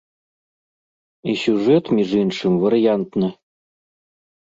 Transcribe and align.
І 1.29 1.35
сюжэт, 1.43 1.85
між 2.01 2.09
іншым, 2.23 2.53
варыянтны. 2.67 3.35